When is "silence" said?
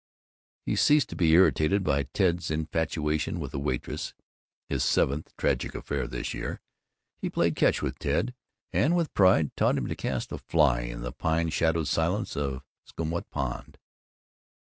11.87-12.35